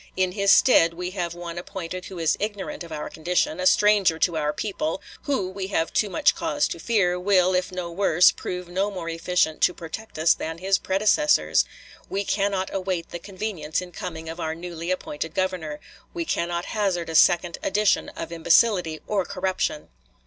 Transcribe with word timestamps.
In 0.17 0.31
his 0.31 0.51
stead 0.51 0.95
we 0.95 1.11
have 1.11 1.35
one 1.35 1.59
appointed 1.59 2.05
who 2.05 2.17
is 2.17 2.35
ignorant 2.39 2.83
of 2.83 2.91
our 2.91 3.07
condition, 3.07 3.59
a 3.59 3.67
stranger 3.67 4.17
to 4.17 4.35
our 4.35 4.51
people; 4.51 4.99
who, 5.25 5.47
we 5.47 5.67
have 5.67 5.93
too 5.93 6.09
much 6.09 6.33
cause 6.33 6.67
to 6.69 6.79
fear, 6.79 7.19
will, 7.19 7.53
if 7.53 7.71
no 7.71 7.91
worse, 7.91 8.31
prove 8.31 8.67
no 8.67 8.89
more 8.89 9.09
efficient 9.09 9.61
to 9.61 9.75
protect 9.75 10.17
us 10.17 10.33
than 10.33 10.57
his 10.57 10.79
predecessors.... 10.79 11.65
We 12.09 12.23
cannot 12.25 12.73
await 12.73 13.09
the 13.11 13.19
convenience 13.19 13.79
in 13.79 13.91
coming 13.91 14.27
of 14.27 14.39
our 14.39 14.55
newly 14.55 14.89
appointed 14.89 15.35
Governor. 15.35 15.79
We 16.15 16.25
cannot 16.25 16.65
hazard 16.73 17.07
a 17.07 17.13
second 17.13 17.59
edition 17.61 18.09
of 18.09 18.31
imbecility 18.31 19.01
or 19.05 19.23
corruption!" 19.23 19.89